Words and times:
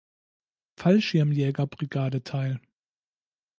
Fallschirmjäger-Brigade 0.77 2.23
teil. 2.23 2.59